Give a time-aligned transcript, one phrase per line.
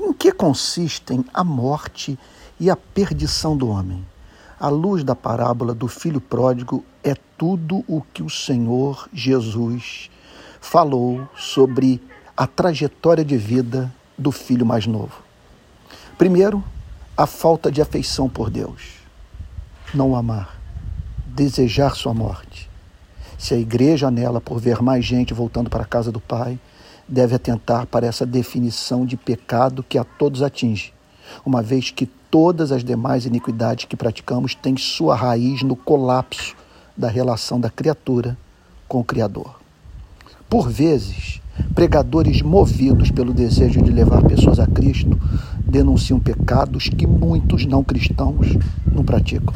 [0.00, 2.16] Em que consistem a morte
[2.60, 4.06] e a perdição do homem?
[4.58, 10.08] À luz da parábola do filho pródigo, é tudo o que o Senhor Jesus
[10.60, 12.00] falou sobre
[12.36, 15.20] a trajetória de vida do filho mais novo.
[16.16, 16.62] Primeiro,
[17.16, 18.98] a falta de afeição por Deus.
[19.92, 20.60] Não amar,
[21.26, 22.70] desejar sua morte.
[23.36, 26.58] Se a igreja nela, por ver mais gente voltando para a casa do Pai,
[27.08, 30.92] deve atentar para essa definição de pecado que a todos atinge,
[31.44, 36.54] uma vez que todas as demais iniquidades que praticamos têm sua raiz no colapso
[36.96, 38.36] da relação da criatura
[38.86, 39.58] com o Criador.
[40.48, 41.40] Por vezes,
[41.74, 45.18] pregadores movidos pelo desejo de levar pessoas a Cristo
[45.64, 48.46] denunciam pecados que muitos não cristãos
[48.90, 49.54] não praticam.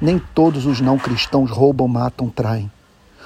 [0.00, 2.70] Nem todos os não cristãos roubam, matam, traem.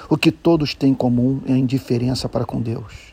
[0.09, 3.12] O que todos têm em comum é a indiferença para com Deus.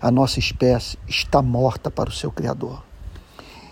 [0.00, 2.84] A nossa espécie está morta para o seu Criador.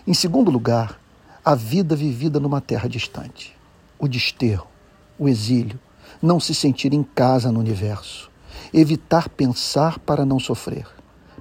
[0.05, 0.99] Em segundo lugar,
[1.45, 3.57] a vida vivida numa terra distante,
[3.96, 4.66] o desterro,
[5.16, 5.79] o exílio,
[6.21, 8.29] não se sentir em casa no universo,
[8.74, 10.88] evitar pensar para não sofrer,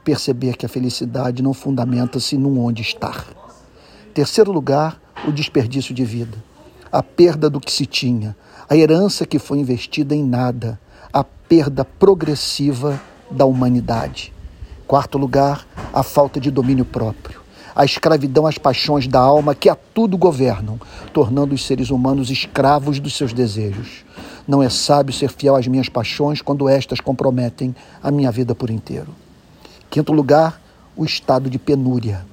[0.04, 3.26] perceber que a felicidade não fundamenta-se num onde estar.
[4.14, 6.38] Terceiro lugar, o desperdício de vida,
[6.92, 8.38] a perda do que se tinha,
[8.70, 10.80] a herança que foi investida em nada,
[11.12, 14.35] a perda progressiva da humanidade.
[14.88, 17.42] Quarto lugar, a falta de domínio próprio,
[17.76, 20.80] a escravidão às paixões da alma que a tudo governam,
[21.12, 24.06] tornando os seres humanos escravos dos seus desejos.
[24.48, 28.70] Não é sábio ser fiel às minhas paixões quando estas comprometem a minha vida por
[28.70, 29.08] inteiro.
[29.90, 30.62] Quinto lugar,
[30.96, 32.24] o estado de penúria,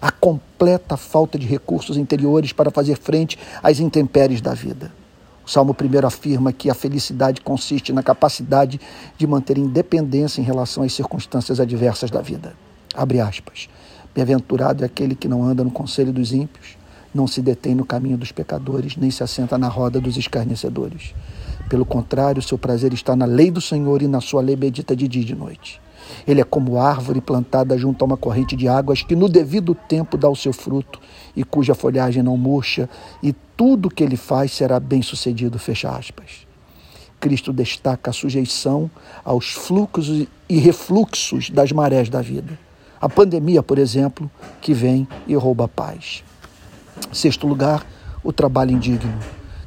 [0.00, 4.92] a completa falta de recursos interiores para fazer frente às intempéries da vida.
[5.46, 8.80] O Salmo 1 afirma que a felicidade consiste na capacidade
[9.16, 12.54] de manter independência em relação às circunstâncias adversas da vida.
[12.92, 13.68] Abre aspas.
[14.12, 16.76] Bem-aventurado é aquele que não anda no conselho dos ímpios,
[17.14, 21.14] não se detém no caminho dos pecadores, nem se assenta na roda dos escarnecedores.
[21.68, 25.06] Pelo contrário, seu prazer está na lei do Senhor e na sua lei medita de
[25.06, 25.80] dia e de noite.
[26.26, 30.16] Ele é como árvore plantada junto a uma corrente de águas que no devido tempo
[30.16, 31.00] dá o seu fruto
[31.34, 32.88] e cuja folhagem não murcha,
[33.22, 35.58] e tudo que ele faz será bem sucedido.
[35.58, 36.46] Fecha aspas.
[37.18, 38.90] Cristo destaca a sujeição
[39.24, 42.58] aos fluxos e refluxos das marés da vida.
[43.00, 44.30] A pandemia, por exemplo,
[44.60, 46.22] que vem e rouba a paz.
[47.12, 47.86] Sexto lugar,
[48.22, 49.18] o trabalho indigno.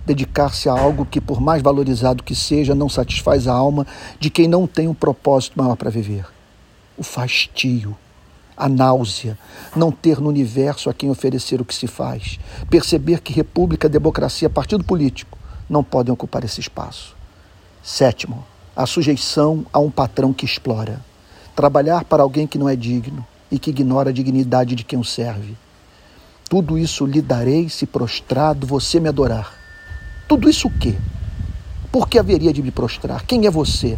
[0.06, 3.86] Dedicar-se a algo que, por mais valorizado que seja, não satisfaz a alma
[4.20, 6.26] de quem não tem um propósito maior para viver.
[6.98, 7.96] O fastio,
[8.58, 9.38] a náusea,
[9.76, 12.40] não ter no universo a quem oferecer o que se faz,
[12.70, 15.38] perceber que república, democracia, partido político
[15.70, 17.16] não podem ocupar esse espaço.
[17.84, 18.44] Sétimo,
[18.76, 21.00] a sujeição a um patrão que explora.
[21.56, 25.04] Trabalhar para alguém que não é digno e que ignora a dignidade de quem o
[25.04, 25.56] serve.
[26.50, 29.59] Tudo isso lhe darei se prostrado você me adorar.
[30.30, 30.96] Tudo isso o quê?
[31.92, 33.26] Por que haveria de me prostrar?
[33.26, 33.98] Quem é você?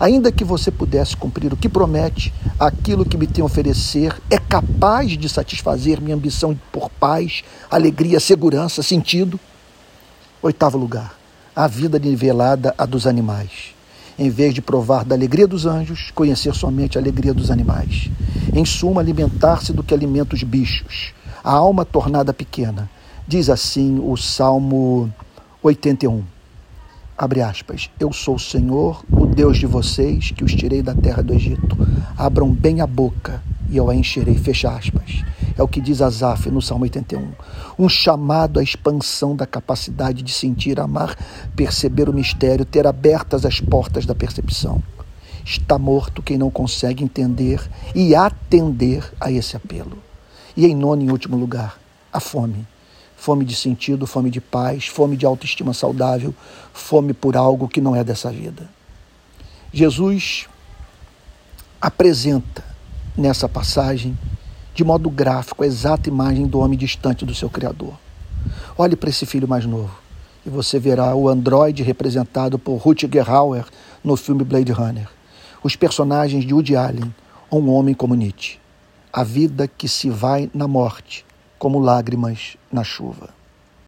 [0.00, 4.38] Ainda que você pudesse cumprir o que promete, aquilo que me tem a oferecer é
[4.38, 9.38] capaz de satisfazer minha ambição por paz, alegria, segurança, sentido?
[10.42, 11.14] Oitavo lugar,
[11.54, 13.78] a vida nivelada a dos animais
[14.18, 18.10] em vez de provar da alegria dos anjos, conhecer somente a alegria dos animais.
[18.52, 21.12] Em suma, alimentar-se do que alimenta os bichos,
[21.44, 22.90] a alma tornada pequena.
[23.28, 25.12] Diz assim o Salmo
[25.62, 26.22] 81.
[27.16, 27.90] Abre aspas.
[27.98, 31.76] Eu sou o Senhor, o Deus de vocês, que os tirei da terra do Egito.
[32.16, 34.36] Abram bem a boca e eu a encherei.
[34.36, 35.24] Fecha aspas.
[35.56, 37.32] É o que diz Asaf no Salmo 81.
[37.76, 41.16] Um chamado à expansão da capacidade de sentir, amar,
[41.56, 44.80] perceber o mistério, ter abertas as portas da percepção.
[45.44, 47.60] Está morto quem não consegue entender
[47.96, 49.98] e atender a esse apelo.
[50.56, 51.80] E em nono e último lugar,
[52.12, 52.64] a fome.
[53.18, 56.34] Fome de sentido, fome de paz, fome de autoestima saudável,
[56.72, 58.66] fome por algo que não é dessa vida.
[59.72, 60.46] Jesus
[61.80, 62.64] apresenta
[63.16, 64.16] nessa passagem
[64.72, 67.94] de modo gráfico, a exata imagem do homem distante do seu Criador.
[68.78, 69.90] Olhe para esse filho mais novo
[70.46, 73.66] e você verá o androide representado por Rutger Hauer
[74.02, 75.08] no filme Blade Runner.
[75.62, 77.12] Os personagens de Woody Allen,
[77.50, 78.58] um homem como Nietzsche.
[79.12, 81.26] A vida que se vai na morte,
[81.58, 83.37] como lágrimas na chuva.